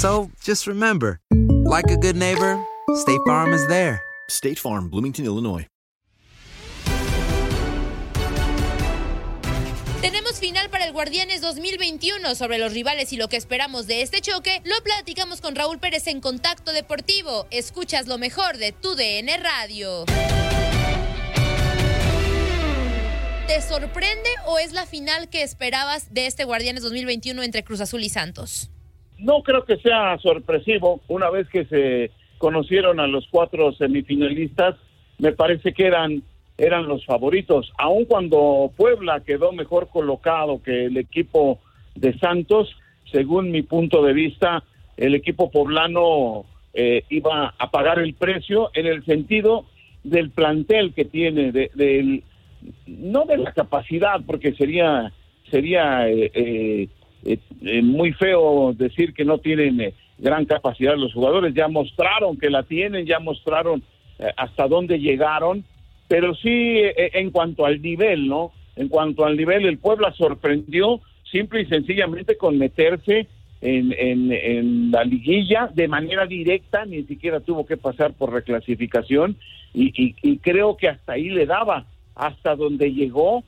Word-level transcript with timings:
So 0.00 0.30
just 0.42 0.66
remember, 0.66 1.20
like 1.30 1.90
a 1.90 1.96
good 1.98 2.16
neighbor, 2.16 2.58
State 2.94 3.20
Farm 3.26 3.52
is 3.52 3.66
there. 3.66 4.00
State 4.30 4.58
Farm, 4.58 4.88
Bloomington, 4.88 5.26
Illinois. 5.26 5.66
Tenemos 10.00 10.40
final 10.40 10.70
para 10.70 10.86
el 10.86 10.94
Guardianes 10.94 11.42
2021 11.42 12.34
sobre 12.34 12.56
los 12.56 12.72
rivales 12.72 13.12
y 13.12 13.18
lo 13.18 13.28
que 13.28 13.36
esperamos 13.36 13.86
de 13.86 14.00
este 14.00 14.22
choque. 14.22 14.62
Lo 14.64 14.82
platicamos 14.82 15.42
con 15.42 15.54
Raúl 15.54 15.78
Pérez 15.78 16.06
en 16.06 16.22
Contacto 16.22 16.72
Deportivo. 16.72 17.46
Escuchas 17.50 18.06
lo 18.06 18.16
mejor 18.16 18.56
de 18.56 18.72
tu 18.72 18.94
DN 18.94 19.36
Radio. 19.36 20.06
¿Te 23.46 23.60
sorprende 23.60 24.30
o 24.46 24.58
es 24.58 24.72
la 24.72 24.86
final 24.86 25.28
que 25.28 25.42
esperabas 25.42 26.14
de 26.14 26.24
este 26.26 26.44
Guardianes 26.44 26.82
2021 26.84 27.42
entre 27.42 27.62
Cruz 27.64 27.82
Azul 27.82 28.02
y 28.02 28.08
Santos? 28.08 28.70
No 29.20 29.42
creo 29.42 29.64
que 29.64 29.76
sea 29.76 30.18
sorpresivo. 30.18 31.00
Una 31.08 31.30
vez 31.30 31.48
que 31.48 31.64
se 31.66 32.10
conocieron 32.38 33.00
a 33.00 33.06
los 33.06 33.26
cuatro 33.30 33.72
semifinalistas, 33.72 34.76
me 35.18 35.32
parece 35.32 35.72
que 35.72 35.86
eran 35.86 36.22
eran 36.60 36.86
los 36.86 37.06
favoritos, 37.06 37.72
aun 37.78 38.04
cuando 38.04 38.70
Puebla 38.76 39.20
quedó 39.20 39.50
mejor 39.50 39.88
colocado 39.88 40.62
que 40.62 40.84
el 40.84 40.98
equipo 40.98 41.58
de 41.94 42.18
Santos, 42.18 42.76
según 43.10 43.50
mi 43.50 43.62
punto 43.62 44.04
de 44.04 44.12
vista, 44.12 44.62
el 44.98 45.14
equipo 45.14 45.50
poblano 45.50 46.44
eh, 46.74 47.04
iba 47.08 47.54
a 47.58 47.70
pagar 47.70 47.98
el 47.98 48.12
precio 48.12 48.70
en 48.74 48.86
el 48.86 49.02
sentido 49.06 49.64
del 50.04 50.30
plantel 50.30 50.92
que 50.92 51.06
tiene, 51.06 51.50
de, 51.50 52.22
no 52.86 53.24
de 53.24 53.38
la 53.38 53.52
capacidad, 53.52 54.20
porque 54.26 54.52
sería 54.52 55.12
sería 55.50 56.08
eh, 56.08 56.30
eh, 56.34 56.88
muy 57.82 58.12
feo 58.12 58.72
decir 58.72 59.12
que 59.14 59.24
no 59.24 59.38
tienen 59.38 59.92
gran 60.18 60.44
capacidad 60.44 60.96
los 60.96 61.12
jugadores, 61.12 61.54
ya 61.54 61.68
mostraron 61.68 62.36
que 62.36 62.50
la 62.50 62.62
tienen, 62.62 63.06
ya 63.06 63.18
mostraron 63.18 63.82
hasta 64.36 64.68
dónde 64.68 64.98
llegaron. 64.98 65.64
Pero 66.08 66.34
sí 66.34 66.48
eh, 66.48 67.12
en 67.14 67.30
cuanto 67.30 67.64
al 67.64 67.80
nivel, 67.80 68.26
¿no? 68.26 68.52
En 68.74 68.88
cuanto 68.88 69.24
al 69.24 69.36
nivel, 69.36 69.64
el 69.64 69.78
Puebla 69.78 70.12
sorprendió 70.12 71.00
simple 71.30 71.62
y 71.62 71.66
sencillamente 71.66 72.36
con 72.36 72.58
meterse 72.58 73.28
en, 73.60 73.92
en, 73.92 74.90
la 74.90 75.04
liguilla 75.04 75.70
de 75.72 75.86
manera 75.86 76.26
directa, 76.26 76.84
ni 76.86 77.02
siquiera 77.04 77.40
tuvo 77.40 77.66
que 77.66 77.76
pasar 77.76 78.14
por 78.14 78.32
reclasificación. 78.32 79.36
Y, 79.72 80.16
y, 80.22 80.38
creo 80.38 80.76
que 80.76 80.88
hasta 80.88 81.12
ahí 81.12 81.28
le 81.28 81.46
daba, 81.46 81.84
hasta 82.16 82.56
donde 82.56 82.92
llegó, 82.92 83.44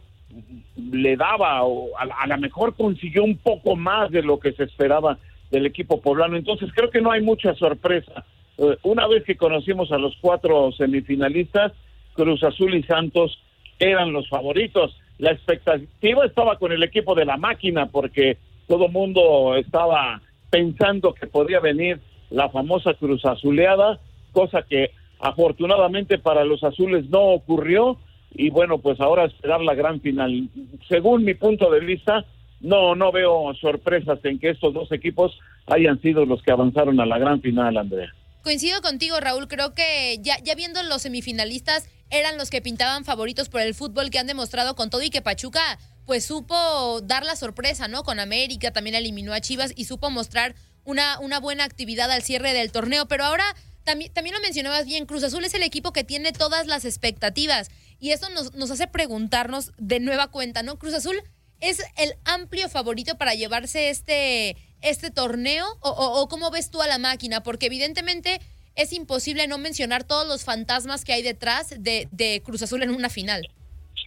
le 0.76 1.16
daba, 1.16 1.62
o 1.64 1.90
a, 1.98 2.26
lo 2.26 2.38
mejor 2.38 2.74
consiguió 2.74 3.24
un 3.24 3.36
poco 3.36 3.76
más 3.76 4.10
de 4.10 4.22
lo 4.22 4.38
que 4.38 4.52
se 4.52 4.64
esperaba 4.64 5.18
del 5.50 5.66
equipo 5.66 6.00
poblano. 6.00 6.36
Entonces 6.36 6.70
creo 6.74 6.90
que 6.90 7.00
no 7.00 7.10
hay 7.10 7.20
mucha 7.20 7.54
sorpresa. 7.54 8.24
Eh, 8.58 8.76
una 8.82 9.06
vez 9.06 9.24
que 9.24 9.36
conocimos 9.36 9.92
a 9.92 9.98
los 9.98 10.16
cuatro 10.20 10.72
semifinalistas, 10.72 11.72
Cruz 12.14 12.42
Azul 12.42 12.74
y 12.74 12.82
Santos 12.82 13.38
eran 13.78 14.12
los 14.12 14.28
favoritos. 14.28 14.96
La 15.18 15.32
expectativa 15.32 16.24
estaba 16.24 16.58
con 16.58 16.72
el 16.72 16.82
equipo 16.82 17.14
de 17.14 17.24
la 17.24 17.36
máquina 17.36 17.86
porque 17.86 18.38
todo 18.66 18.88
mundo 18.88 19.56
estaba 19.56 20.20
pensando 20.50 21.14
que 21.14 21.26
podía 21.26 21.60
venir 21.60 22.00
la 22.30 22.48
famosa 22.48 22.94
Cruz 22.94 23.24
Azuleada, 23.24 24.00
cosa 24.32 24.62
que 24.62 24.90
afortunadamente 25.20 26.18
para 26.18 26.44
los 26.44 26.64
azules 26.64 27.08
no 27.08 27.20
ocurrió 27.20 27.98
y 28.34 28.50
bueno, 28.50 28.78
pues 28.78 29.00
ahora 29.00 29.24
esperar 29.24 29.60
la 29.60 29.74
gran 29.74 30.00
final. 30.00 30.48
Según 30.88 31.24
mi 31.24 31.34
punto 31.34 31.70
de 31.70 31.80
vista, 31.80 32.24
no 32.60 32.94
no 32.94 33.12
veo 33.12 33.52
sorpresas 33.60 34.18
en 34.24 34.38
que 34.38 34.50
estos 34.50 34.72
dos 34.72 34.90
equipos 34.92 35.38
hayan 35.66 36.00
sido 36.00 36.24
los 36.24 36.42
que 36.42 36.52
avanzaron 36.52 37.00
a 37.00 37.06
la 37.06 37.18
gran 37.18 37.40
final, 37.40 37.76
Andrea. 37.76 38.12
Coincido 38.42 38.80
contigo, 38.80 39.20
Raúl, 39.20 39.48
creo 39.48 39.74
que 39.74 40.18
ya 40.20 40.36
ya 40.42 40.54
viendo 40.54 40.82
los 40.82 41.02
semifinalistas 41.02 41.88
eran 42.10 42.36
los 42.36 42.50
que 42.50 42.60
pintaban 42.60 43.04
favoritos 43.04 43.48
por 43.48 43.60
el 43.60 43.74
fútbol 43.74 44.10
que 44.10 44.18
han 44.18 44.26
demostrado 44.26 44.74
con 44.74 44.90
todo 44.90 45.02
y 45.02 45.10
que 45.10 45.22
Pachuca 45.22 45.78
pues 46.06 46.26
supo 46.26 47.00
dar 47.02 47.24
la 47.24 47.36
sorpresa, 47.36 47.88
¿no? 47.88 48.02
Con 48.02 48.18
América 48.18 48.72
también 48.72 48.96
eliminó 48.96 49.32
a 49.32 49.40
Chivas 49.40 49.72
y 49.76 49.84
supo 49.84 50.10
mostrar 50.10 50.54
una, 50.84 51.20
una 51.20 51.38
buena 51.38 51.64
actividad 51.64 52.10
al 52.10 52.22
cierre 52.22 52.52
del 52.52 52.72
torneo, 52.72 53.06
pero 53.06 53.24
ahora 53.24 53.44
también, 53.84 54.12
también 54.12 54.34
lo 54.34 54.42
mencionabas 54.42 54.86
bien, 54.86 55.06
Cruz 55.06 55.22
Azul 55.24 55.44
es 55.44 55.54
el 55.54 55.62
equipo 55.62 55.92
que 55.92 56.04
tiene 56.04 56.32
todas 56.32 56.66
las 56.66 56.84
expectativas 56.84 57.70
y 58.02 58.10
eso 58.10 58.28
nos, 58.30 58.52
nos 58.56 58.68
hace 58.72 58.88
preguntarnos 58.88 59.70
de 59.78 60.00
nueva 60.00 60.26
cuenta, 60.26 60.64
¿no? 60.64 60.76
Cruz 60.76 60.92
Azul 60.92 61.14
es 61.60 61.78
el 61.96 62.14
amplio 62.24 62.68
favorito 62.68 63.16
para 63.16 63.34
llevarse 63.34 63.90
este, 63.90 64.56
este 64.82 65.12
torneo 65.12 65.64
o, 65.80 66.26
cómo 66.28 66.50
ves 66.50 66.68
tú 66.72 66.82
a 66.82 66.88
la 66.88 66.98
máquina, 66.98 67.44
porque 67.44 67.66
evidentemente 67.66 68.40
es 68.74 68.92
imposible 68.92 69.46
no 69.46 69.56
mencionar 69.56 70.02
todos 70.02 70.26
los 70.26 70.44
fantasmas 70.44 71.04
que 71.04 71.12
hay 71.12 71.22
detrás 71.22 71.76
de, 71.80 72.42
Cruz 72.44 72.64
Azul 72.64 72.82
en 72.82 72.90
una 72.90 73.08
final. 73.08 73.48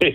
Sí, 0.01 0.11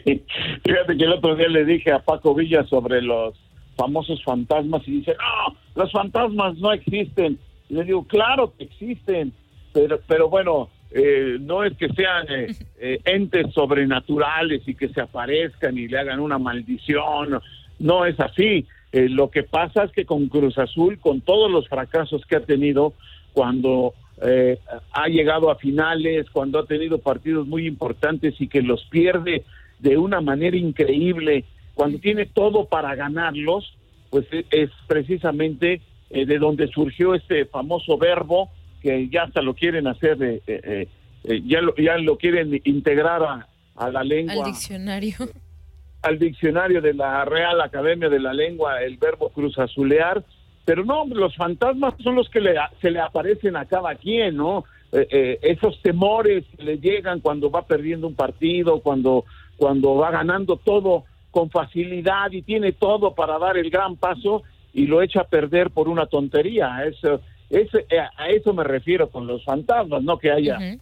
fíjate 0.63 0.99
que 0.99 1.05
el 1.05 1.15
otro 1.15 1.35
día 1.37 1.49
le 1.49 1.65
dije 1.65 1.91
a 1.91 2.01
Paco 2.01 2.35
Villa 2.35 2.67
sobre 2.67 3.01
los 3.01 3.35
famosos 3.77 4.23
fantasmas 4.23 4.87
y 4.87 4.99
dice, 4.99 5.17
no, 5.17 5.57
los 5.75 5.91
fantasmas 5.91 6.55
no 6.59 6.71
existen. 6.75 7.39
Y 7.71 7.75
le 7.77 7.85
digo, 7.85 8.07
claro 8.07 8.53
que 8.59 8.65
existen, 8.65 9.33
pero, 9.73 9.99
pero 10.07 10.29
bueno, 10.29 10.69
eh, 10.91 11.39
no 11.41 11.65
es 11.65 11.77
que 11.77 11.89
sean 11.91 12.27
eh, 12.29 12.55
eh, 12.79 13.01
entes 13.05 13.53
sobrenaturales 13.53 14.67
y 14.67 14.75
que 14.75 14.89
se 14.89 15.01
aparezcan 15.01 15.79
y 15.79 15.89
le 15.89 15.99
hagan 15.99 16.21
una 16.21 16.39
maldición, 16.39 17.41
no 17.79 18.05
es 18.05 18.19
así. 18.21 18.67
lo 18.93 19.31
que 19.31 19.45
pasa 19.45 19.85
es 19.85 19.93
que 19.93 20.05
con 20.05 20.29
Cruz 20.29 20.59
Azul, 20.59 20.99
con 20.99 21.21
todos 21.21 21.51
los 21.51 21.69
fracasos 21.69 22.25
que 22.27 22.37
ha 22.37 22.41
tenido, 22.41 22.95
cuando 23.33 23.95
eh, 24.23 24.59
ha 24.93 25.09
llegado 25.09 25.51
a 25.51 25.57
finales, 25.57 26.29
cuando 26.31 26.59
ha 26.59 26.67
tenido 26.67 26.99
partidos 26.99 27.47
muy 27.47 27.67
importantes 27.67 28.35
y 28.39 28.49
que 28.49 28.61
los 28.61 28.85
pierde 28.87 29.45
de 29.79 29.97
una 29.97 30.21
manera 30.21 30.57
increíble, 30.57 31.45
cuando 31.75 31.99
tiene 31.99 32.27
todo 32.27 32.67
para 32.67 32.95
ganarlos, 32.95 33.77
pues 34.11 34.27
es 34.51 34.71
precisamente 34.87 35.81
eh, 36.11 36.27
de 36.27 36.39
donde 36.39 36.69
surgió 36.69 37.15
este 37.15 37.47
famoso 37.47 37.97
verbo 37.97 38.51
que 38.81 39.09
ya 39.09 39.25
hasta 39.25 39.43
lo 39.43 39.55
quieren 39.55 39.87
hacer, 39.87 40.43
eh, 40.47 40.89
ya, 41.25 41.61
lo, 41.61 41.75
ya 41.77 41.99
lo 41.99 42.17
quieren 42.17 42.61
integrar 42.65 43.23
a, 43.23 43.47
a 43.77 43.91
la 43.91 44.05
lengua. 44.05 44.45
Al 44.45 44.53
diccionario. 44.53 45.17
Al 46.03 46.19
diccionario 46.19 46.81
de 46.81 46.95
la 46.95 47.27
Real 47.27 47.61
Academia 47.61 48.09
de 48.09 48.21
la 48.21 48.33
Lengua, 48.33 48.83
el 48.83 48.97
verbo 48.97 49.29
cruzazulear. 49.29 50.25
Pero 50.65 50.83
no, 50.85 51.05
los 51.07 51.37
fantasmas 51.37 51.95
son 52.03 52.15
los 52.15 52.29
que 52.31 52.41
le, 52.41 52.55
se 52.81 52.91
le 52.91 53.01
aparecen 53.01 53.55
a 53.57 53.67
cada 53.67 53.95
quien, 53.97 54.37
¿no? 54.37 54.65
Eh, 54.93 55.07
eh, 55.11 55.39
esos 55.43 55.81
temores 55.83 56.45
que 56.57 56.65
le 56.65 56.79
llegan 56.79 57.21
cuando 57.21 57.51
va 57.51 57.67
perdiendo 57.67 58.07
un 58.07 58.15
partido, 58.15 58.81
cuando, 58.81 59.25
cuando 59.57 59.97
va 59.97 60.11
ganando 60.11 60.57
todo 60.57 61.05
con 61.31 61.51
facilidad 61.51 62.31
y 62.33 62.43
tiene 62.43 62.73
todo 62.73 63.15
para 63.15 63.39
dar 63.39 63.57
el 63.57 63.71
gran 63.71 63.97
paso 63.97 64.43
y 64.73 64.87
lo 64.87 65.03
echa 65.03 65.21
a 65.21 65.29
perder 65.29 65.71
por 65.71 65.89
una 65.89 66.07
tontería. 66.07 66.85
Eso, 66.85 67.21
ese, 67.51 67.87
eh, 67.91 67.99
a 68.17 68.29
eso 68.29 68.55
me 68.55 68.65
refiero 68.65 69.11
con 69.11 69.27
los 69.27 69.45
fantasmas, 69.45 70.03
no 70.03 70.19
que 70.19 70.31
haya 70.31 70.59
uh 70.59 70.79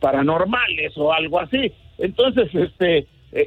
paranormales 0.00 0.98
o 0.98 1.12
algo 1.12 1.40
así. 1.40 1.72
Entonces, 1.96 2.54
este 2.54 3.06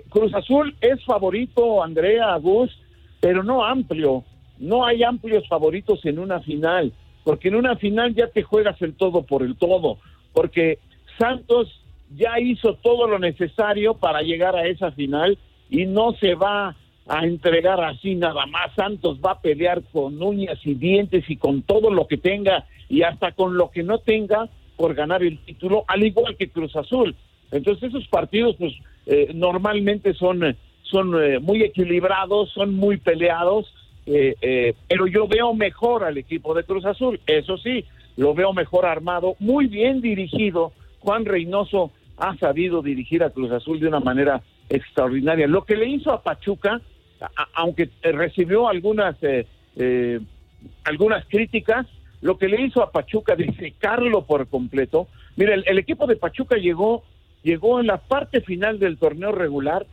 Cruz 0.09 0.33
Azul 0.33 0.75
es 0.81 1.03
favorito, 1.05 1.83
Andrea, 1.83 2.35
Gus, 2.37 2.71
pero 3.19 3.43
no 3.43 3.63
amplio. 3.63 4.23
No 4.57 4.85
hay 4.85 5.03
amplios 5.03 5.47
favoritos 5.47 6.05
en 6.05 6.19
una 6.19 6.39
final, 6.39 6.93
porque 7.23 7.47
en 7.47 7.55
una 7.55 7.75
final 7.75 8.13
ya 8.15 8.27
te 8.27 8.43
juegas 8.43 8.81
el 8.81 8.95
todo 8.95 9.23
por 9.23 9.43
el 9.43 9.55
todo, 9.55 9.97
porque 10.33 10.79
Santos 11.17 11.67
ya 12.15 12.39
hizo 12.39 12.75
todo 12.75 13.07
lo 13.07 13.19
necesario 13.19 13.93
para 13.93 14.21
llegar 14.21 14.55
a 14.55 14.67
esa 14.67 14.91
final 14.91 15.37
y 15.69 15.85
no 15.85 16.13
se 16.13 16.35
va 16.35 16.75
a 17.07 17.25
entregar 17.25 17.83
así 17.83 18.15
nada 18.15 18.45
más. 18.45 18.73
Santos 18.75 19.19
va 19.23 19.31
a 19.31 19.41
pelear 19.41 19.81
con 19.91 20.21
uñas 20.21 20.59
y 20.63 20.75
dientes 20.75 21.29
y 21.29 21.37
con 21.37 21.61
todo 21.61 21.89
lo 21.89 22.07
que 22.07 22.17
tenga 22.17 22.65
y 22.89 23.03
hasta 23.03 23.31
con 23.31 23.57
lo 23.57 23.71
que 23.71 23.83
no 23.83 23.99
tenga 23.99 24.49
por 24.77 24.93
ganar 24.93 25.23
el 25.23 25.37
título, 25.45 25.83
al 25.87 26.03
igual 26.03 26.35
que 26.37 26.49
Cruz 26.49 26.75
Azul. 26.75 27.15
Entonces 27.51 27.89
esos 27.89 28.07
partidos 28.07 28.55
pues 28.57 28.73
eh, 29.05 29.31
normalmente 29.33 30.13
son, 30.13 30.55
son 30.83 31.21
eh, 31.21 31.39
muy 31.39 31.63
equilibrados, 31.63 32.51
son 32.51 32.75
muy 32.75 32.97
peleados 32.97 33.73
eh, 34.05 34.35
eh, 34.41 34.73
pero 34.87 35.07
yo 35.07 35.27
veo 35.27 35.53
mejor 35.53 36.03
al 36.03 36.17
equipo 36.17 36.53
de 36.53 36.63
Cruz 36.63 36.85
Azul, 36.85 37.19
eso 37.27 37.57
sí, 37.57 37.85
lo 38.17 38.33
veo 38.33 38.53
mejor 38.53 38.85
armado, 38.85 39.35
muy 39.39 39.67
bien 39.67 40.01
dirigido. 40.01 40.73
Juan 40.99 41.25
Reynoso 41.25 41.91
ha 42.17 42.35
sabido 42.37 42.81
dirigir 42.81 43.23
a 43.23 43.29
Cruz 43.29 43.51
Azul 43.51 43.79
de 43.79 43.87
una 43.87 43.99
manera 43.99 44.41
extraordinaria. 44.69 45.47
Lo 45.47 45.65
que 45.65 45.75
le 45.75 45.87
hizo 45.87 46.11
a 46.11 46.21
Pachuca, 46.21 46.81
aunque 47.53 47.89
recibió 48.03 48.67
algunas 48.67 49.15
eh, 49.21 50.19
algunas 50.83 51.25
críticas, 51.25 51.87
lo 52.21 52.37
que 52.37 52.47
le 52.47 52.61
hizo 52.61 52.83
a 52.83 52.91
Pachuca 52.91 53.35
secarlo 53.57 54.25
por 54.25 54.47
completo. 54.47 55.07
Mira, 55.35 55.53
el, 55.53 55.63
el 55.67 55.79
equipo 55.79 56.07
de 56.07 56.15
Pachuca 56.15 56.57
llegó 56.57 57.03
llegó 57.43 57.79
en 57.79 57.87
la 57.87 57.97
parte 57.97 58.41
final 58.41 58.77
del 58.77 58.97
torneo 58.97 59.31
regular 59.31 59.87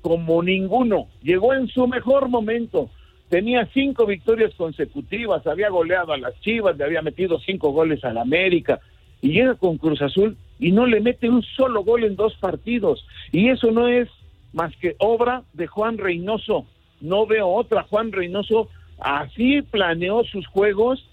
como 0.00 0.42
ninguno, 0.42 1.08
llegó 1.22 1.54
en 1.54 1.68
su 1.68 1.86
mejor 1.86 2.28
momento 2.28 2.90
tenía 3.28 3.68
cinco 3.72 4.06
victorias 4.06 4.54
consecutivas, 4.54 5.46
había 5.46 5.68
goleado 5.68 6.12
a 6.12 6.18
las 6.18 6.38
Chivas, 6.40 6.76
le 6.76 6.84
había 6.84 7.02
metido 7.02 7.38
cinco 7.40 7.70
goles 7.72 8.02
al 8.04 8.18
América, 8.18 8.80
y 9.20 9.32
llega 9.32 9.54
con 9.54 9.78
Cruz 9.78 10.00
Azul 10.00 10.36
y 10.58 10.72
no 10.72 10.86
le 10.86 11.00
mete 11.00 11.28
un 11.28 11.42
solo 11.42 11.82
gol 11.84 12.04
en 12.04 12.16
dos 12.16 12.34
partidos. 12.36 13.04
Y 13.32 13.48
eso 13.48 13.70
no 13.70 13.88
es 13.88 14.08
más 14.52 14.74
que 14.76 14.96
obra 14.98 15.42
de 15.52 15.66
Juan 15.66 15.98
Reynoso. 15.98 16.66
No 17.00 17.26
veo 17.26 17.48
otra. 17.48 17.84
Juan 17.84 18.12
Reynoso 18.12 18.68
así 18.98 19.62
planeó 19.62 20.24
sus 20.24 20.46
juegos 20.46 21.08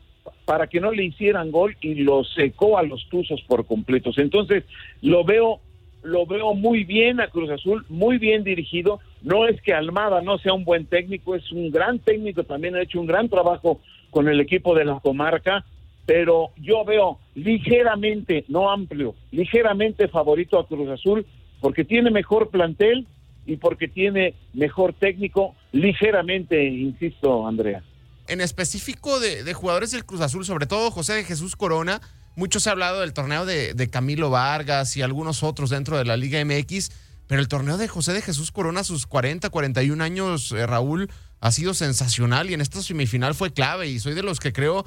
para 0.46 0.68
que 0.68 0.80
no 0.80 0.92
le 0.92 1.06
hicieran 1.06 1.52
gol 1.52 1.76
y 1.82 1.96
lo 1.96 2.24
secó 2.24 2.78
a 2.78 2.84
los 2.84 3.08
Tuzos 3.10 3.42
por 3.44 3.66
completos. 3.66 4.18
Entonces, 4.18 4.64
lo 5.02 5.24
veo 5.24 5.60
lo 6.06 6.28
veo 6.28 6.54
muy 6.54 6.84
bien 6.84 7.20
a 7.20 7.30
Cruz 7.30 7.50
Azul, 7.50 7.84
muy 7.90 8.20
bien 8.20 8.44
dirigido. 8.44 9.00
No 9.24 9.48
es 9.48 9.60
que 9.62 9.74
Almada 9.74 10.22
no 10.22 10.38
sea 10.38 10.54
un 10.54 10.64
buen 10.64 10.86
técnico, 10.86 11.34
es 11.34 11.52
un 11.52 11.72
gran 11.72 11.98
técnico, 11.98 12.44
también 12.44 12.76
ha 12.76 12.84
hecho 12.84 13.00
un 13.00 13.08
gran 13.08 13.28
trabajo 13.28 13.82
con 14.12 14.30
el 14.30 14.40
equipo 14.40 14.76
de 14.76 14.86
la 14.86 15.00
comarca, 15.00 15.66
pero 16.06 16.52
yo 16.58 16.86
veo 16.86 17.18
ligeramente, 17.34 18.46
no 18.48 18.70
amplio, 18.70 19.16
ligeramente 19.32 20.08
favorito 20.08 20.60
a 20.60 20.68
Cruz 20.68 20.88
Azul 20.90 21.26
porque 21.60 21.84
tiene 21.84 22.12
mejor 22.12 22.50
plantel 22.50 23.08
y 23.46 23.58
porque 23.58 23.88
tiene 23.88 24.34
mejor 24.54 24.94
técnico, 24.94 25.56
ligeramente, 25.72 26.64
insisto, 26.66 27.48
Andrea. 27.48 27.84
En 28.28 28.42
específico 28.42 29.20
de, 29.20 29.44
de 29.44 29.54
jugadores 29.54 29.92
del 29.92 30.06
Cruz 30.06 30.22
Azul, 30.22 30.46
sobre 30.46 30.66
todo 30.66 30.90
José 30.92 31.14
de 31.14 31.24
Jesús 31.24 31.56
Corona, 31.56 32.02
mucho 32.36 32.60
se 32.60 32.70
ha 32.70 32.74
hablado 32.74 33.00
del 33.00 33.14
torneo 33.14 33.46
de, 33.46 33.90
Camilo 33.90 34.30
Vargas 34.30 34.98
y 34.98 35.02
algunos 35.02 35.42
otros 35.42 35.70
dentro 35.70 35.98
de 35.98 36.06
la 36.06 36.18
Liga 36.18 36.44
MX, 36.44 36.92
pero 37.28 37.40
el 37.40 37.48
torneo 37.48 37.78
de 37.78 37.88
José 37.88 38.14
de 38.14 38.22
Jesús 38.22 38.52
Corona, 38.52 38.84
sus 38.84 39.08
40, 39.08 39.50
41 39.50 40.04
años, 40.04 40.52
eh, 40.52 40.68
Raúl, 40.68 41.10
ha 41.40 41.52
sido 41.52 41.74
sensacional 41.74 42.50
y 42.50 42.54
en 42.54 42.62
esta 42.62 42.82
semifinal 42.82 43.36
fue 43.36 43.54
clave 43.54 43.88
y 43.88 44.00
soy 44.00 44.14
de 44.14 44.24
los 44.24 44.40
que 44.40 44.52
creo 44.52 44.84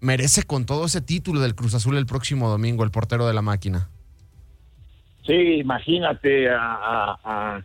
merece 0.00 0.42
con 0.42 0.64
todo 0.66 0.86
ese 0.86 1.00
título 1.00 1.40
del 1.40 1.54
Cruz 1.54 1.74
Azul 1.74 1.96
el 1.96 2.06
próximo 2.06 2.48
domingo, 2.48 2.82
el 2.82 2.90
portero 2.90 3.26
de 3.26 3.34
la 3.34 3.42
máquina. 3.42 3.88
Sí, 5.26 5.58
imagínate 5.60 6.48
a, 6.48 7.18
a, 7.24 7.62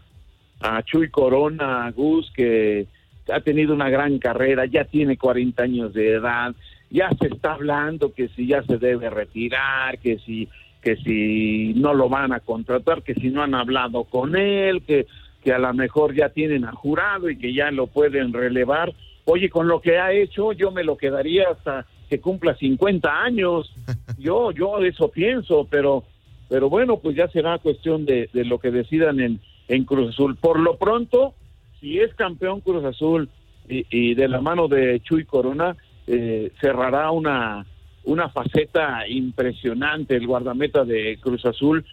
a 0.62 0.84
Chuy 0.84 1.10
Corona, 1.10 1.86
a 1.86 1.92
Gus, 1.92 2.32
que 2.36 2.88
ha 3.32 3.40
tenido 3.42 3.74
una 3.74 3.90
gran 3.90 4.20
carrera, 4.20 4.66
ya 4.66 4.86
tiene 4.86 5.18
40 5.18 5.64
años 5.64 5.94
de 5.94 6.14
edad, 6.14 6.54
ya 6.90 7.10
se 7.20 7.28
está 7.28 7.54
hablando 7.54 8.14
que 8.14 8.28
si 8.30 8.48
ya 8.48 8.64
se 8.64 8.78
debe 8.78 9.10
retirar, 9.10 9.98
que 10.00 10.20
si 10.20 10.48
que 10.82 10.96
si 10.98 11.74
no 11.76 11.94
lo 11.94 12.10
van 12.10 12.34
a 12.34 12.40
contratar, 12.40 13.04
que 13.04 13.14
si 13.14 13.30
no 13.30 13.44
han 13.44 13.54
hablado 13.54 14.04
con 14.06 14.36
él, 14.36 14.82
que, 14.82 15.06
que 15.44 15.54
a 15.54 15.60
lo 15.60 15.74
mejor 15.74 16.16
ya 16.16 16.30
tienen 16.30 16.66
a 16.66 16.72
jurado 16.72 17.30
y 17.30 17.38
que 17.38 17.54
ya 17.54 17.70
lo 17.72 17.88
pueden 17.88 18.34
relevar. 18.34 18.92
Oye, 19.26 19.50
con 19.50 19.68
lo 19.68 19.80
que 19.80 20.00
ha 20.00 20.12
hecho, 20.12 20.54
yo 20.54 20.72
me 20.72 20.84
lo 20.84 20.98
quedaría 20.98 21.50
hasta 21.52 21.86
que 22.10 22.20
cumpla 22.20 22.56
50 22.56 23.24
años. 23.24 23.74
Yo, 24.18 24.52
yo 24.52 24.78
eso 24.80 25.10
pienso, 25.10 25.66
pero, 25.68 26.04
pero 26.48 26.70
bueno, 26.70 26.98
pues 26.98 27.16
ya 27.16 27.28
será 27.30 27.58
cuestión 27.58 28.06
de, 28.06 28.30
de 28.34 28.46
lo 28.46 28.60
que 28.60 28.70
decidan 28.70 29.20
en, 29.20 29.40
en 29.72 29.86
Cruz 29.86 30.10
Azul. 30.10 30.36
Por 30.36 30.60
lo 30.60 30.78
pronto, 30.78 31.34
si 31.80 32.00
es 32.00 32.14
campeón 32.16 32.60
Cruz 32.60 32.84
Azul 32.84 33.30
y, 33.70 33.86
y 33.90 34.16
de 34.16 34.28
la 34.28 34.42
mano 34.42 34.68
de 34.68 35.00
Chuy 35.00 35.24
Corona, 35.24 35.78
eh, 36.08 36.52
cerrará 36.60 37.10
una, 37.12 37.66
una 38.04 38.30
faceta 38.30 39.08
impresionante 39.08 40.18
el 40.18 40.28
guardameta 40.28 40.84
de 40.84 41.18
Cruz 41.22 41.46
Azul 41.46 41.86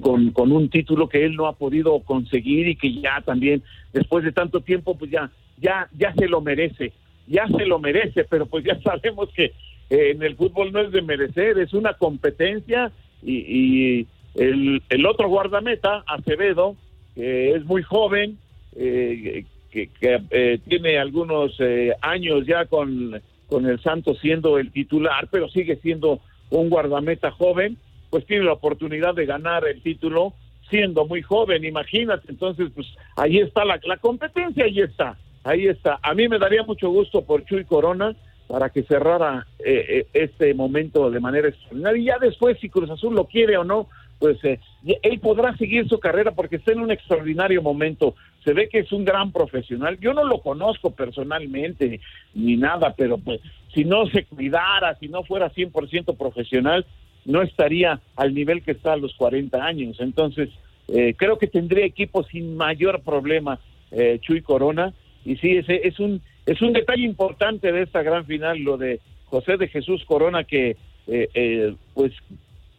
con, 0.00 0.30
con 0.32 0.50
un 0.50 0.68
título 0.68 1.08
que 1.08 1.24
él 1.24 1.36
no 1.36 1.46
ha 1.46 1.52
podido 1.52 2.00
conseguir 2.00 2.66
y 2.66 2.76
que 2.76 2.92
ya 3.00 3.20
también 3.20 3.62
después 3.92 4.24
de 4.24 4.32
tanto 4.32 4.60
tiempo 4.60 4.96
pues 4.96 5.10
ya 5.10 5.30
ya 5.58 5.88
ya 5.96 6.14
se 6.14 6.28
lo 6.28 6.40
merece 6.40 6.92
ya 7.26 7.46
se 7.48 7.66
lo 7.66 7.78
merece 7.78 8.24
pero 8.24 8.46
pues 8.46 8.64
ya 8.64 8.80
sabemos 8.84 9.28
que 9.34 9.46
eh, 9.90 10.12
en 10.12 10.22
el 10.22 10.36
fútbol 10.36 10.72
no 10.72 10.80
es 10.80 10.92
de 10.92 11.02
merecer 11.02 11.58
es 11.58 11.72
una 11.74 11.94
competencia 11.94 12.92
y, 13.22 13.34
y 13.34 14.06
el, 14.34 14.82
el 14.88 15.06
otro 15.06 15.28
guardameta 15.28 16.04
Acevedo 16.06 16.76
que 17.14 17.54
es 17.54 17.64
muy 17.64 17.82
joven 17.82 18.38
eh, 18.76 19.44
que, 19.70 19.88
eh, 20.02 20.58
tiene 20.66 20.98
algunos 20.98 21.54
eh, 21.58 21.92
años 22.00 22.46
ya 22.46 22.66
con 22.66 23.20
con 23.52 23.66
el 23.66 23.78
Santos 23.82 24.18
siendo 24.18 24.58
el 24.58 24.72
titular, 24.72 25.28
pero 25.30 25.46
sigue 25.46 25.76
siendo 25.76 26.20
un 26.48 26.70
guardameta 26.70 27.30
joven, 27.30 27.76
pues 28.08 28.24
tiene 28.24 28.44
la 28.44 28.54
oportunidad 28.54 29.14
de 29.14 29.26
ganar 29.26 29.68
el 29.68 29.82
título 29.82 30.32
siendo 30.70 31.06
muy 31.06 31.20
joven, 31.20 31.62
imagínate, 31.62 32.30
entonces 32.30 32.70
pues 32.74 32.86
ahí 33.14 33.40
está 33.40 33.66
la, 33.66 33.78
la 33.84 33.98
competencia, 33.98 34.64
ahí 34.64 34.80
está, 34.80 35.18
ahí 35.44 35.66
está. 35.66 35.98
A 36.02 36.14
mí 36.14 36.28
me 36.28 36.38
daría 36.38 36.62
mucho 36.62 36.88
gusto 36.88 37.26
por 37.26 37.44
Chuy 37.44 37.66
Corona 37.66 38.16
para 38.46 38.70
que 38.70 38.84
cerrara 38.84 39.46
eh, 39.58 39.84
eh, 39.88 40.06
este 40.14 40.54
momento 40.54 41.10
de 41.10 41.20
manera 41.20 41.48
extraordinaria 41.48 42.00
y 42.00 42.04
ya 42.06 42.18
después 42.18 42.58
si 42.58 42.70
Cruz 42.70 42.88
Azul 42.88 43.14
lo 43.14 43.26
quiere 43.26 43.58
o 43.58 43.64
no, 43.64 43.88
pues 44.22 44.38
eh, 44.44 44.60
él 45.02 45.18
podrá 45.18 45.56
seguir 45.56 45.88
su 45.88 45.98
carrera 45.98 46.30
porque 46.30 46.54
está 46.54 46.70
en 46.70 46.78
un 46.78 46.92
extraordinario 46.92 47.60
momento 47.60 48.14
se 48.44 48.52
ve 48.52 48.68
que 48.68 48.78
es 48.78 48.92
un 48.92 49.04
gran 49.04 49.32
profesional. 49.32 49.98
Yo 50.00 50.14
no 50.14 50.22
lo 50.22 50.38
conozco 50.38 50.92
personalmente 50.92 51.98
ni 52.32 52.56
nada, 52.56 52.94
pero 52.96 53.18
pues 53.18 53.40
si 53.74 53.84
no 53.84 54.06
se 54.06 54.24
cuidara, 54.24 54.94
si 55.00 55.08
no 55.08 55.24
fuera 55.24 55.52
100% 55.52 56.16
profesional, 56.16 56.86
no 57.24 57.42
estaría 57.42 58.00
al 58.14 58.32
nivel 58.32 58.62
que 58.62 58.70
está 58.70 58.92
a 58.92 58.96
los 58.96 59.12
40 59.14 59.60
años. 59.60 59.96
Entonces, 59.98 60.50
eh, 60.86 61.14
creo 61.16 61.36
que 61.36 61.48
tendría 61.48 61.84
equipo 61.84 62.22
sin 62.22 62.56
mayor 62.56 63.02
problema 63.02 63.58
eh, 63.90 64.20
Chuy 64.20 64.40
Corona. 64.40 64.94
Y 65.24 65.34
sí, 65.38 65.56
ese 65.56 65.80
es 65.88 65.98
un, 65.98 66.22
es 66.46 66.62
un 66.62 66.72
detalle 66.72 67.02
importante 67.02 67.72
de 67.72 67.82
esta 67.82 68.02
gran 68.02 68.24
final, 68.24 68.60
lo 68.60 68.76
de 68.76 69.00
José 69.24 69.56
de 69.56 69.66
Jesús 69.66 70.04
Corona, 70.04 70.44
que 70.44 70.76
eh, 71.08 71.28
eh, 71.34 71.74
pues 71.94 72.12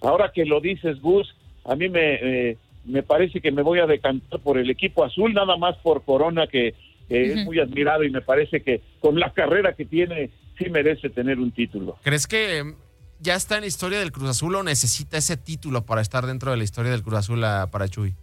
ahora 0.04 0.32
que 0.34 0.46
lo 0.46 0.60
dices, 0.62 1.02
Gus, 1.02 1.36
a 1.66 1.76
mí 1.76 1.90
me, 1.90 2.58
me 2.86 3.04
parece 3.04 3.42
que 3.42 3.52
me 3.52 3.62
voy 3.62 3.80
a 3.80 3.88
decantar 3.88 4.40
por 4.40 4.58
el 4.58 4.70
equipo 4.70 5.04
azul, 5.04 5.34
nada 5.34 5.58
más 5.58 5.78
por 5.78 6.04
Corona, 6.04 6.48
que 6.48 6.76
es 7.10 7.46
muy 7.46 7.60
admirado 7.60 8.04
y 8.04 8.10
me 8.10 8.22
parece 8.22 8.62
que 8.62 8.82
con 9.00 9.20
la 9.20 9.32
carrera 9.34 9.74
que 9.74 9.86
tiene, 9.86 10.30
sí 10.58 10.70
merece 10.70 11.10
tener 11.10 11.40
un 11.40 11.52
título. 11.52 11.98
¿Crees 12.04 12.28
que 12.28 12.76
ya 13.20 13.36
está 13.36 13.56
en 13.56 13.62
la 13.62 13.68
historia 13.68 14.00
del 14.00 14.12
Cruz 14.12 14.30
Azul 14.30 14.56
o 14.56 14.64
necesita 14.64 15.18
ese 15.18 15.38
título 15.38 15.86
para 15.86 16.02
estar 16.02 16.26
dentro 16.26 16.52
de 16.52 16.58
la 16.58 16.64
historia 16.64 16.92
del 16.92 17.04
Cruz 17.04 17.20
Azul 17.20 17.42
para 17.72 17.88
Chuy? 17.88 18.14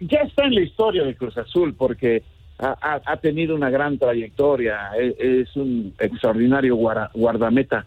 ya 0.00 0.18
está 0.22 0.44
en 0.44 0.56
la 0.56 0.60
historia 0.60 1.04
del 1.04 1.16
Cruz 1.16 1.38
Azul 1.38 1.74
porque 1.74 2.22
ha, 2.58 3.16
tenido 3.16 3.54
una 3.54 3.70
gran 3.70 3.98
trayectoria, 3.98 4.90
es, 4.98 5.14
es 5.18 5.56
un 5.56 5.94
extraordinario 5.98 6.76
guardameta, 6.76 7.86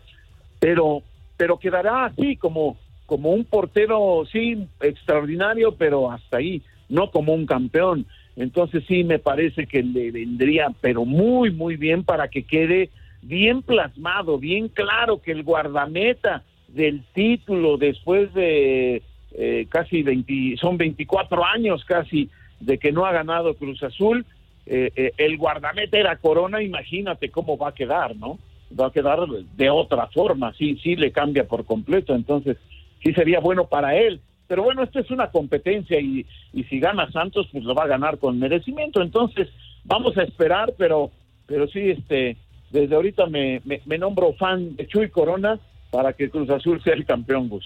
pero, 0.60 1.01
pero 1.38 1.58
quedará 1.58 2.06
así 2.06 2.36
como, 2.38 2.77
como 3.06 3.32
un 3.32 3.46
portero, 3.46 4.24
sí, 4.32 4.68
extraordinario, 4.82 5.75
pero 5.75 6.12
hasta 6.12 6.38
ahí, 6.38 6.62
no 6.89 7.12
como 7.12 7.34
un 7.34 7.46
campeón. 7.46 8.06
Entonces 8.36 8.84
sí 8.88 9.04
me 9.04 9.20
parece 9.20 9.65
que 9.65 9.82
le 9.82 10.12
vendría, 10.12 10.68
pero 10.82 11.06
muy, 11.06 11.51
muy 11.51 11.77
bien 11.77 12.04
para 12.04 12.27
que 12.27 12.44
quede 12.44 12.89
bien 13.22 13.62
plasmado, 13.62 14.38
bien 14.38 14.68
claro 14.68 15.22
que 15.22 15.32
el 15.32 15.44
guardameta 15.44 16.44
del 16.68 17.04
título 17.13 17.77
después 17.77 18.34
de 18.34 19.01
eh, 19.32 19.65
casi 19.70 20.04
20, 20.04 20.58
son 20.58 20.77
24 20.77 21.44
años 21.44 21.84
casi 21.86 22.30
de 22.60 22.77
que 22.77 22.92
no 22.92 23.06
ha 23.06 23.12
ganado 23.12 23.56
Cruz 23.56 23.82
Azul, 23.84 24.25
eh, 24.65 24.92
eh, 24.96 25.12
el 25.18 25.38
guardameta 25.38 25.98
era 25.98 26.18
Corona, 26.18 26.62
imagínate 26.62 27.30
cómo 27.30 27.58
va 27.58 27.70
a 27.70 27.74
quedar, 27.74 28.15
¿no? 28.15 28.39
Va 28.78 28.88
a 28.88 28.92
quedar 28.92 29.20
de 29.28 29.70
otra 29.70 30.08
forma, 30.08 30.54
sí, 30.54 30.80
sí 30.82 30.96
le 30.96 31.12
cambia 31.12 31.48
por 31.48 31.66
completo, 31.66 32.16
entonces 32.16 32.58
sí 33.04 33.14
sería 33.14 33.40
bueno 33.40 33.68
para 33.68 33.96
él. 33.96 34.22
Pero 34.48 34.64
bueno, 34.64 34.84
esto 34.84 35.00
es 35.00 35.10
una 35.12 35.32
competencia 35.32 36.00
y, 36.00 36.26
y 36.54 36.64
si 36.66 36.80
gana 36.80 37.12
Santos, 37.12 37.48
pues 37.52 37.64
lo 37.64 37.74
va 37.74 37.84
a 37.84 37.88
ganar 37.88 38.18
con 38.20 38.40
merecimiento. 38.40 39.02
Entonces, 39.02 39.48
vamos 39.84 40.18
a 40.18 40.24
esperar, 40.24 40.74
pero, 40.78 41.12
pero 41.48 41.68
sí, 41.68 41.92
este, 41.92 42.38
desde 42.72 42.96
ahorita 42.96 43.26
me, 43.28 43.62
me, 43.64 43.98
nombro 43.98 44.34
fan 44.34 44.76
de 44.76 44.88
Chuy 44.88 45.10
Corona 45.10 45.60
para 45.92 46.14
que 46.14 46.30
Cruz 46.30 46.50
Azul 46.50 46.82
sea 46.84 46.94
el 46.94 47.06
campeón, 47.06 47.50
Gus. 47.50 47.66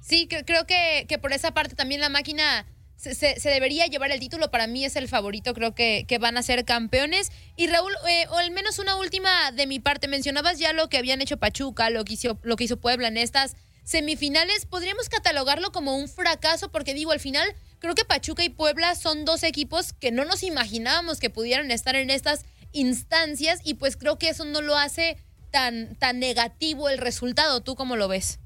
Sí, 0.00 0.28
creo 0.28 0.66
que, 0.66 1.06
que 1.08 1.18
por 1.18 1.32
esa 1.32 1.52
parte 1.52 1.74
también 1.74 2.00
la 2.00 2.08
máquina 2.08 2.66
se, 3.02 3.40
se, 3.40 3.50
debería 3.50 3.86
llevar 3.86 4.12
el 4.12 4.20
título. 4.20 4.50
Para 4.50 4.68
mí 4.68 4.84
es 4.84 4.94
el 4.94 5.08
favorito, 5.08 5.54
creo 5.54 5.74
que, 5.74 6.04
que 6.06 6.18
van 6.18 6.36
a 6.36 6.42
ser 6.42 6.64
campeones. 6.64 7.32
Y 7.56 7.66
Raúl, 7.66 7.92
eh, 8.08 8.26
o 8.30 8.36
al 8.36 8.52
menos 8.52 8.78
una 8.78 8.96
última 8.96 9.50
de 9.50 9.66
mi 9.66 9.80
parte, 9.80 10.06
mencionabas 10.06 10.58
ya 10.58 10.72
lo 10.72 10.88
que 10.88 10.98
habían 10.98 11.20
hecho 11.20 11.36
Pachuca, 11.36 11.90
lo 11.90 12.04
que 12.04 12.14
hizo, 12.14 12.38
lo 12.42 12.54
que 12.56 12.64
hizo 12.64 12.80
Puebla 12.80 13.08
en 13.08 13.16
estas 13.16 13.56
semifinales. 13.82 14.66
¿Podríamos 14.66 15.08
catalogarlo 15.08 15.72
como 15.72 15.96
un 15.96 16.08
fracaso? 16.08 16.70
Porque 16.70 16.94
digo, 16.94 17.10
al 17.10 17.18
final 17.18 17.52
creo 17.80 17.96
que 17.96 18.04
Pachuca 18.04 18.44
y 18.44 18.50
Puebla 18.50 18.94
son 18.94 19.24
dos 19.24 19.42
equipos 19.42 19.92
que 19.92 20.12
no 20.12 20.24
nos 20.24 20.44
imaginábamos 20.44 21.18
que 21.18 21.30
pudieran 21.30 21.72
estar 21.72 21.96
en 21.96 22.08
estas 22.08 22.44
instancias 22.70 23.60
y 23.64 23.74
pues 23.74 23.96
creo 23.96 24.16
que 24.18 24.28
eso 24.28 24.44
no 24.44 24.62
lo 24.62 24.76
hace 24.76 25.16
tan, 25.50 25.96
tan 25.96 26.20
negativo 26.20 26.88
el 26.88 26.98
resultado. 26.98 27.62
¿Tú 27.62 27.74
cómo 27.74 27.96
lo 27.96 28.06
ves? 28.06 28.38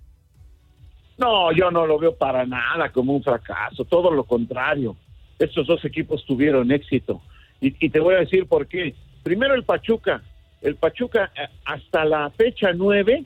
No, 1.18 1.50
yo 1.52 1.70
no 1.70 1.86
lo 1.86 1.98
veo 1.98 2.14
para 2.14 2.44
nada 2.44 2.90
como 2.90 3.14
un 3.14 3.22
fracaso, 3.22 3.84
todo 3.84 4.10
lo 4.10 4.24
contrario. 4.24 4.96
Estos 5.38 5.66
dos 5.66 5.84
equipos 5.84 6.24
tuvieron 6.24 6.70
éxito. 6.70 7.22
Y, 7.60 7.70
te 7.88 8.00
voy 8.00 8.14
a 8.14 8.20
decir 8.20 8.46
por 8.46 8.66
qué. 8.66 8.94
Primero 9.22 9.54
el 9.54 9.64
Pachuca. 9.64 10.22
El 10.60 10.76
Pachuca 10.76 11.32
eh, 11.36 11.48
hasta 11.64 12.04
la 12.04 12.30
fecha 12.30 12.72
nueve, 12.74 13.24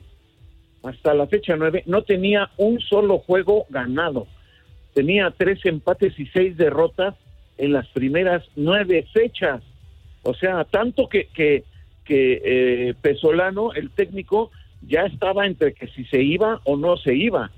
hasta 0.83 1.13
la 1.13 1.27
fecha 1.27 1.55
nueve, 1.57 1.83
no 1.85 2.03
tenía 2.03 2.49
un 2.57 2.79
solo 2.79 3.19
juego 3.19 3.65
ganado. 3.69 4.27
Tenía 4.93 5.31
tres 5.31 5.65
empates 5.65 6.17
y 6.19 6.25
seis 6.27 6.57
derrotas 6.57 7.15
en 7.57 7.73
las 7.73 7.87
primeras 7.89 8.43
nueve 8.55 9.05
fechas. 9.13 9.61
O 10.23 10.33
sea, 10.33 10.63
tanto 10.65 11.09
que, 11.09 11.27
que, 11.27 11.65
que 12.05 12.41
eh, 12.43 12.93
Pesolano, 13.01 13.73
el 13.73 13.91
técnico, 13.91 14.51
ya 14.81 15.01
estaba 15.01 15.45
entre 15.45 15.73
que 15.73 15.87
si 15.87 16.05
se 16.05 16.21
iba 16.21 16.61
o 16.63 16.77
no 16.77 16.97
se 16.97 17.15
iba. 17.15 17.51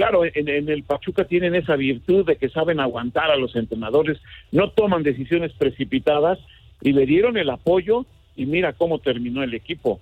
Claro, 0.00 0.22
en, 0.24 0.48
el 0.70 0.82
Pachuca 0.82 1.24
tienen 1.24 1.54
esa 1.54 1.76
virtud 1.76 2.24
de 2.24 2.36
que 2.36 2.48
saben 2.48 2.80
aguantar 2.80 3.30
a 3.30 3.36
los 3.36 3.54
entrenadores, 3.54 4.16
no 4.50 4.70
toman 4.70 5.02
decisiones 5.02 5.52
precipitadas 5.52 6.38
y 6.80 6.92
le 6.92 7.04
dieron 7.04 7.36
el 7.36 7.50
apoyo 7.50 8.06
y 8.34 8.46
mira 8.46 8.72
cómo 8.72 9.00
terminó 9.00 9.42
el 9.42 9.52
equipo. 9.52 10.00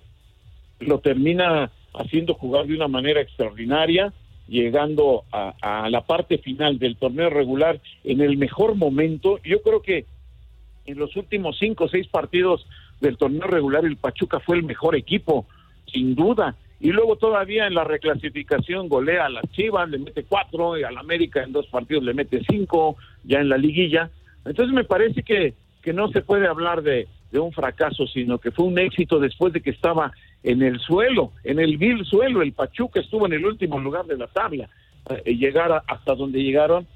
Lo 0.79 0.99
termina 0.99 1.69
haciendo 1.93 2.33
jugar 2.33 2.67
de 2.67 2.75
una 2.75 2.87
manera 2.87 3.19
extraordinaria, 3.19 4.13
llegando 4.47 5.25
a, 5.33 5.55
a 5.59 5.89
la 5.89 5.99
parte 5.99 6.37
final 6.37 6.79
del 6.79 6.95
torneo 6.95 7.29
regular 7.29 7.81
en 8.05 8.21
el 8.21 8.37
mejor 8.37 8.75
momento. 8.75 9.37
Yo 9.43 9.61
creo 9.61 9.81
que 9.81 10.05
en 10.85 10.97
los 10.97 11.13
últimos 11.17 11.57
cinco 11.59 11.83
o 11.83 11.89
seis 11.89 12.07
partidos 12.07 12.65
del 13.01 13.17
torneo 13.17 13.47
regular 13.47 13.83
el 13.83 13.97
Pachuca 13.97 14.39
fue 14.39 14.55
el 14.55 14.63
mejor 14.63 14.95
equipo, 14.95 15.45
sin 15.91 16.15
duda. 16.15 16.55
Y 16.79 16.91
luego 16.91 17.17
todavía 17.17 17.67
en 17.67 17.73
la 17.73 17.83
reclasificación 17.83 18.87
golea 18.87 19.25
a 19.25 19.29
las 19.29 19.49
Chivas, 19.51 19.89
le 19.89 19.97
mete 19.97 20.23
cuatro, 20.23 20.77
y 20.77 20.83
al 20.83 20.97
América 20.97 21.43
en 21.43 21.51
dos 21.51 21.67
partidos 21.67 22.03
le 22.03 22.13
mete 22.13 22.41
cinco, 22.49 22.95
ya 23.23 23.39
en 23.39 23.49
la 23.49 23.57
liguilla. 23.57 24.09
Entonces 24.45 24.73
me 24.73 24.85
parece 24.85 25.23
que, 25.23 25.53
que 25.81 25.93
no 25.93 26.09
se 26.09 26.21
puede 26.21 26.47
hablar 26.47 26.81
de, 26.81 27.07
de 27.31 27.39
un 27.39 27.51
fracaso, 27.51 28.07
sino 28.07 28.37
que 28.37 28.51
fue 28.51 28.65
un 28.65 28.79
éxito 28.79 29.19
después 29.19 29.51
de 29.51 29.61
que 29.61 29.71
estaba 29.71 30.11
en 30.43 30.61
el 30.61 30.79
suelo, 30.79 31.33
en 31.43 31.59
el 31.59 31.77
vil 31.77 32.05
suelo. 32.05 32.41
El 32.41 32.53
Pachuca 32.53 33.01
estuvo 33.01 33.25
en 33.25 33.33
el 33.33 33.45
último 33.45 33.77
lugar 33.79 34.05
de 34.05 34.17
la 34.17 34.27
tabla. 34.27 34.69
Eh, 35.25 35.35
llegar 35.35 35.83
hasta 35.87 36.15
donde 36.15 36.41
llegaron, 36.41 36.87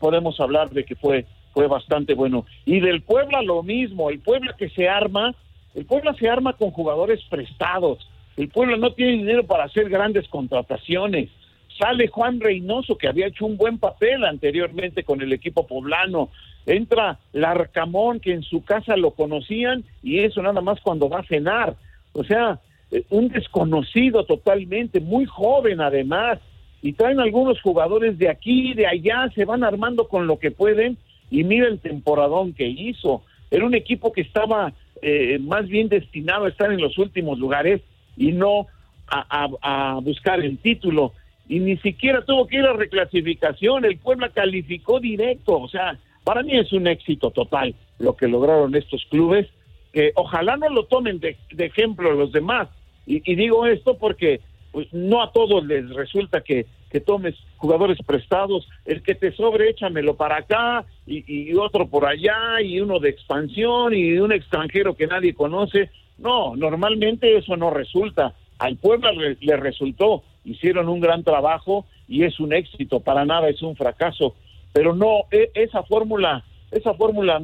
podemos 0.00 0.40
hablar 0.40 0.70
de 0.70 0.84
que 0.84 0.96
fue 0.96 1.26
fue 1.52 1.66
bastante 1.66 2.14
bueno. 2.14 2.46
Y 2.64 2.80
del 2.80 3.02
Puebla 3.02 3.42
lo 3.42 3.62
mismo, 3.62 4.10
el 4.10 4.20
Puebla 4.20 4.54
que 4.56 4.70
se 4.70 4.88
arma, 4.88 5.34
el 5.74 5.84
Puebla 5.84 6.14
se 6.14 6.28
arma 6.28 6.54
con 6.54 6.70
jugadores 6.70 7.20
prestados, 7.30 7.98
el 8.36 8.48
Puebla 8.48 8.76
no 8.76 8.92
tiene 8.92 9.12
dinero 9.12 9.44
para 9.44 9.64
hacer 9.64 9.88
grandes 9.88 10.28
contrataciones. 10.28 11.30
Sale 11.78 12.08
Juan 12.08 12.40
Reynoso, 12.40 12.96
que 12.96 13.08
había 13.08 13.26
hecho 13.26 13.46
un 13.46 13.56
buen 13.56 13.78
papel 13.78 14.24
anteriormente 14.24 15.04
con 15.04 15.20
el 15.20 15.32
equipo 15.32 15.66
poblano. 15.66 16.30
Entra 16.66 17.18
Larcamón, 17.32 18.20
que 18.20 18.32
en 18.32 18.42
su 18.42 18.64
casa 18.64 18.96
lo 18.96 19.12
conocían, 19.12 19.84
y 20.02 20.20
eso 20.20 20.42
nada 20.42 20.60
más 20.60 20.80
cuando 20.80 21.08
va 21.08 21.20
a 21.20 21.26
cenar. 21.26 21.76
O 22.12 22.24
sea, 22.24 22.60
eh, 22.90 23.04
un 23.10 23.28
desconocido 23.28 24.24
totalmente, 24.24 25.00
muy 25.00 25.24
joven 25.24 25.80
además. 25.80 26.38
Y 26.82 26.94
traen 26.94 27.20
algunos 27.20 27.60
jugadores 27.60 28.18
de 28.18 28.28
aquí, 28.28 28.74
de 28.74 28.86
allá, 28.86 29.30
se 29.34 29.44
van 29.44 29.62
armando 29.64 30.08
con 30.08 30.26
lo 30.26 30.38
que 30.38 30.50
pueden 30.50 30.98
y 31.30 31.44
mira 31.44 31.68
el 31.68 31.78
temporadón 31.78 32.52
que 32.52 32.66
hizo. 32.66 33.22
Era 33.50 33.64
un 33.64 33.74
equipo 33.74 34.12
que 34.12 34.22
estaba 34.22 34.72
eh, 35.00 35.38
más 35.40 35.68
bien 35.68 35.88
destinado 35.88 36.44
a 36.44 36.48
estar 36.48 36.72
en 36.72 36.80
los 36.80 36.98
últimos 36.98 37.38
lugares 37.38 37.80
y 38.16 38.32
no 38.32 38.66
a, 39.08 39.98
buscar 40.02 40.40
el 40.40 40.58
título. 40.58 41.12
Y 41.48 41.60
ni 41.60 41.76
siquiera 41.78 42.24
tuvo 42.24 42.46
que 42.46 42.56
ir 42.56 42.64
a 42.64 42.72
reclasificación. 42.72 43.84
El 43.84 43.98
Puebla 43.98 44.30
calificó 44.30 45.00
directo. 45.00 45.58
O 45.58 45.68
sea, 45.68 45.98
para 46.24 46.42
mí 46.42 46.56
es 46.56 46.72
un 46.72 46.86
éxito 46.86 47.30
total 47.30 47.74
lo 47.98 48.16
que 48.16 48.28
lograron 48.28 48.74
estos 48.74 49.04
clubes. 49.10 49.48
Que 49.92 50.12
ojalá 50.14 50.56
no 50.56 50.68
lo 50.70 50.84
tomen 50.84 51.20
de, 51.20 51.36
ejemplo 51.58 52.12
los 52.12 52.32
demás. 52.32 52.68
Y, 53.06 53.22
y 53.30 53.34
digo 53.34 53.66
esto 53.66 53.98
porque 53.98 54.40
pues, 54.70 54.90
no 54.92 55.22
a 55.22 55.32
todos 55.32 55.66
les 55.66 55.90
resulta 55.90 56.40
que 56.40 56.66
que 56.92 57.00
tomes 57.00 57.34
jugadores 57.56 57.96
prestados, 58.06 58.68
el 58.84 59.02
que 59.02 59.14
te 59.14 59.32
sobre 59.32 59.70
échamelo 59.70 60.14
para 60.14 60.36
acá 60.36 60.84
y, 61.06 61.54
otro 61.54 61.88
por 61.88 62.04
allá 62.04 62.60
y 62.62 62.80
uno 62.80 63.00
de 63.00 63.08
expansión 63.08 63.94
y 63.94 64.18
un 64.18 64.30
extranjero 64.30 64.94
que 64.94 65.06
nadie 65.06 65.32
conoce. 65.32 65.90
No, 66.22 66.54
normalmente 66.56 67.36
eso 67.36 67.56
no 67.56 67.70
resulta. 67.70 68.34
Al 68.58 68.76
pueblo 68.76 69.10
le, 69.12 69.56
resultó, 69.56 70.22
hicieron 70.44 70.88
un 70.88 71.00
gran 71.00 71.24
trabajo 71.24 71.84
y 72.06 72.22
es 72.22 72.38
un 72.38 72.52
éxito, 72.52 73.00
para 73.00 73.24
nada 73.24 73.48
es 73.48 73.60
un 73.62 73.74
fracaso, 73.74 74.36
pero 74.72 74.94
no, 74.94 75.24
e, 75.32 75.50
esa 75.54 75.82
fórmula, 75.82 76.44
esa 76.70 76.94
fórmula 76.94 77.42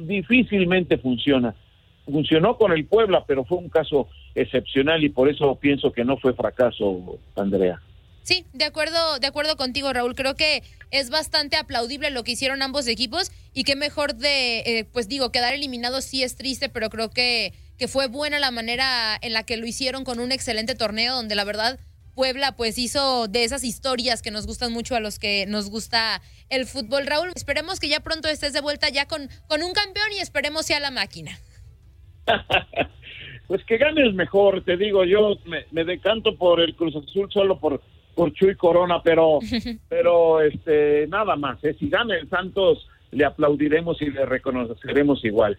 difícilmente 0.00 0.98
funciona. 0.98 1.54
Funcionó 2.04 2.56
con 2.56 2.72
el 2.72 2.84
Puebla, 2.86 3.24
pero 3.26 3.44
fue 3.44 3.58
un 3.58 3.68
caso 3.68 4.08
excepcional 4.34 5.02
y 5.02 5.08
por 5.08 5.28
eso 5.28 5.54
pienso 5.56 5.92
que 5.92 6.04
no 6.04 6.16
fue 6.16 6.34
fracaso, 6.34 7.18
Andrea. 7.36 7.80
Sí, 8.22 8.44
de 8.52 8.64
acuerdo, 8.64 9.18
de 9.18 9.26
acuerdo 9.26 9.56
contigo, 9.56 9.92
Raúl. 9.92 10.14
Creo 10.14 10.36
que 10.36 10.62
es 10.90 11.10
bastante 11.10 11.56
aplaudible 11.56 12.10
lo 12.10 12.22
que 12.22 12.32
hicieron 12.32 12.62
ambos 12.62 12.86
equipos 12.86 13.32
y 13.52 13.64
qué 13.64 13.74
mejor 13.74 14.14
de, 14.14 14.60
eh, 14.60 14.84
pues 14.92 15.08
digo, 15.08 15.32
quedar 15.32 15.54
eliminado 15.54 16.00
sí 16.00 16.22
es 16.22 16.36
triste, 16.36 16.68
pero 16.68 16.88
creo 16.88 17.10
que, 17.10 17.52
que 17.82 17.88
fue 17.88 18.06
buena 18.06 18.38
la 18.38 18.52
manera 18.52 19.18
en 19.22 19.32
la 19.32 19.42
que 19.42 19.56
lo 19.56 19.66
hicieron 19.66 20.04
con 20.04 20.20
un 20.20 20.30
excelente 20.30 20.76
torneo 20.76 21.16
donde 21.16 21.34
la 21.34 21.42
verdad 21.42 21.80
Puebla 22.14 22.54
pues 22.56 22.78
hizo 22.78 23.26
de 23.26 23.42
esas 23.42 23.64
historias 23.64 24.22
que 24.22 24.30
nos 24.30 24.46
gustan 24.46 24.72
mucho 24.72 24.94
a 24.94 25.00
los 25.00 25.18
que 25.18 25.46
nos 25.48 25.68
gusta 25.68 26.22
el 26.48 26.66
fútbol. 26.66 27.08
Raúl, 27.08 27.32
esperemos 27.34 27.80
que 27.80 27.88
ya 27.88 27.98
pronto 27.98 28.28
estés 28.28 28.52
de 28.52 28.60
vuelta 28.60 28.88
ya 28.88 29.08
con, 29.08 29.22
con 29.48 29.64
un 29.64 29.72
campeón 29.72 30.06
y 30.16 30.20
esperemos 30.20 30.64
sea 30.64 30.78
la 30.78 30.92
máquina. 30.92 31.32
pues 33.48 33.64
que 33.64 33.78
gane 33.78 34.02
el 34.02 34.14
mejor, 34.14 34.62
te 34.62 34.76
digo, 34.76 35.04
yo 35.04 35.36
me, 35.46 35.66
me 35.72 35.82
decanto 35.82 36.36
por 36.36 36.60
el 36.60 36.76
Cruz 36.76 36.94
Azul 36.94 37.32
solo 37.32 37.58
por 37.58 37.82
por 38.14 38.32
Chuy 38.32 38.54
Corona, 38.54 39.02
pero 39.02 39.40
pero 39.88 40.40
este 40.40 41.08
nada 41.08 41.34
más, 41.34 41.58
¿eh? 41.64 41.74
si 41.80 41.88
gana 41.88 42.14
el 42.14 42.30
Santos 42.30 42.86
le 43.10 43.24
aplaudiremos 43.24 44.00
y 44.00 44.06
le 44.08 44.24
reconoceremos 44.24 45.24
igual. 45.24 45.58